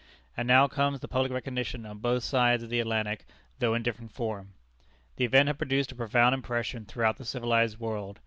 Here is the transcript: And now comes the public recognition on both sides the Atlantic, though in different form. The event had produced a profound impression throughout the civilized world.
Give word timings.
And 0.35 0.47
now 0.47 0.67
comes 0.67 0.99
the 0.99 1.07
public 1.07 1.31
recognition 1.31 1.85
on 1.85 1.99
both 1.99 2.23
sides 2.23 2.67
the 2.67 2.79
Atlantic, 2.79 3.23
though 3.59 3.75
in 3.75 3.83
different 3.83 4.11
form. 4.11 4.53
The 5.17 5.25
event 5.25 5.45
had 5.45 5.59
produced 5.59 5.91
a 5.91 5.95
profound 5.95 6.33
impression 6.33 6.85
throughout 6.85 7.17
the 7.17 7.23
civilized 7.23 7.79
world. 7.79 8.19